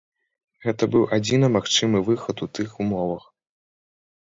Гэта 0.65 0.83
быў 0.95 1.03
адзіна 1.17 1.51
магчымы 1.57 2.03
выхад 2.09 2.37
у 2.47 2.49
тых 2.61 2.69
умовах. 2.87 3.31